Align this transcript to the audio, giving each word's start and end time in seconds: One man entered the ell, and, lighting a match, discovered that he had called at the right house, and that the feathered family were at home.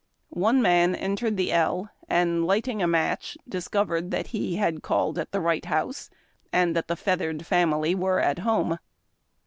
One 0.39 0.63
man 0.63 0.95
entered 0.95 1.37
the 1.37 1.51
ell, 1.51 1.91
and, 2.09 2.43
lighting 2.43 2.81
a 2.81 2.87
match, 2.87 3.37
discovered 3.47 4.09
that 4.09 4.25
he 4.25 4.55
had 4.55 4.81
called 4.81 5.19
at 5.19 5.31
the 5.31 5.39
right 5.39 5.63
house, 5.65 6.09
and 6.51 6.75
that 6.75 6.87
the 6.87 6.95
feathered 6.95 7.45
family 7.45 7.93
were 7.93 8.19
at 8.19 8.39
home. 8.39 8.79